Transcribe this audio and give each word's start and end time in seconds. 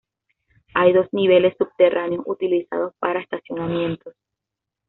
Hay 0.73 0.93
dos 0.93 1.05
niveles 1.13 1.53
subterráneos, 1.59 2.23
utilizados 2.25 2.91
para 2.97 3.21
estacionamientos. 3.21 4.15